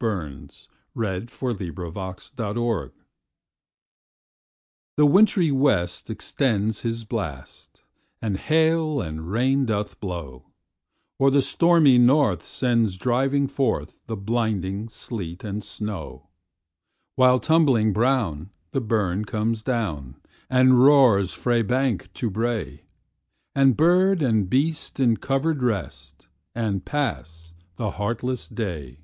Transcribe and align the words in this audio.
1909–14. 0.00 0.68
1781 1.28 2.16
15. 2.16 2.40
Winter: 2.40 2.40
A 2.40 2.54
Dirge 2.54 2.92
THE 4.96 5.04
WINTRY 5.04 5.50
west 5.52 6.08
extends 6.08 6.80
his 6.80 7.04
blast, 7.04 7.82
And 8.22 8.38
hail 8.38 9.02
and 9.02 9.30
rain 9.30 9.66
does 9.66 9.92
blaw; 9.92 10.46
Or 11.18 11.30
the 11.30 11.42
stormy 11.42 11.98
north 11.98 12.42
sends 12.46 12.96
driving 12.96 13.46
forthThe 13.46 14.24
blinding 14.24 14.88
sleet 14.88 15.44
and 15.44 15.62
snaw:While, 15.62 17.38
tumbling 17.40 17.92
brown, 17.92 18.48
the 18.70 18.80
burn 18.80 19.26
comes 19.26 19.62
down, 19.62 20.18
And 20.48 20.82
roars 20.82 21.34
frae 21.34 21.60
bank 21.60 22.10
to 22.14 22.30
brae; 22.30 22.84
And 23.54 23.76
bird 23.76 24.22
and 24.22 24.48
beast 24.48 24.98
in 24.98 25.18
covert 25.18 25.58
rest, 25.58 26.26
And 26.54 26.86
pass 26.86 27.52
the 27.76 27.90
heartless 27.90 28.48
day. 28.48 29.00